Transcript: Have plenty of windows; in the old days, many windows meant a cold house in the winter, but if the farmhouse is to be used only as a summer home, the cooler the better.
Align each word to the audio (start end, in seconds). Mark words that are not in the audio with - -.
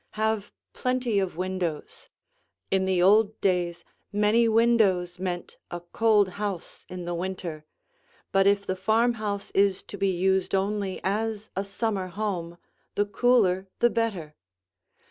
Have 0.13 0.51
plenty 0.73 1.19
of 1.19 1.37
windows; 1.37 2.09
in 2.71 2.85
the 2.85 3.03
old 3.03 3.39
days, 3.39 3.83
many 4.11 4.47
windows 4.49 5.19
meant 5.19 5.57
a 5.69 5.79
cold 5.79 6.27
house 6.41 6.87
in 6.89 7.05
the 7.05 7.13
winter, 7.13 7.65
but 8.31 8.47
if 8.47 8.65
the 8.65 8.75
farmhouse 8.75 9.51
is 9.51 9.83
to 9.83 9.99
be 9.99 10.09
used 10.09 10.55
only 10.55 10.99
as 11.03 11.51
a 11.55 11.63
summer 11.63 12.07
home, 12.07 12.57
the 12.95 13.05
cooler 13.05 13.67
the 13.77 13.91
better. 13.91 14.33